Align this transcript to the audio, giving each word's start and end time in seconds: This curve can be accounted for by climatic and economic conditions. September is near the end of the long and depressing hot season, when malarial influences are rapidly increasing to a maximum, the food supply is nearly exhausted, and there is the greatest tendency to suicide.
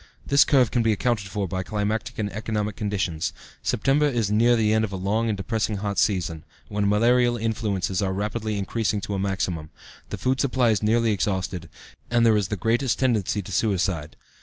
This 0.25 0.43
curve 0.45 0.71
can 0.71 0.81
be 0.81 0.91
accounted 0.93 1.27
for 1.27 1.47
by 1.47 1.61
climatic 1.61 2.17
and 2.17 2.33
economic 2.33 2.75
conditions. 2.75 3.33
September 3.61 4.07
is 4.07 4.31
near 4.31 4.55
the 4.55 4.73
end 4.73 4.83
of 4.83 4.89
the 4.89 4.97
long 4.97 5.29
and 5.29 5.37
depressing 5.37 5.77
hot 5.77 5.99
season, 5.99 6.43
when 6.69 6.89
malarial 6.89 7.37
influences 7.37 8.01
are 8.01 8.11
rapidly 8.11 8.57
increasing 8.57 8.99
to 9.01 9.13
a 9.13 9.19
maximum, 9.19 9.69
the 10.09 10.17
food 10.17 10.41
supply 10.41 10.71
is 10.71 10.81
nearly 10.81 11.11
exhausted, 11.11 11.69
and 12.09 12.25
there 12.25 12.35
is 12.35 12.47
the 12.47 12.55
greatest 12.57 12.97
tendency 12.97 13.43
to 13.43 13.51
suicide. 13.51 14.15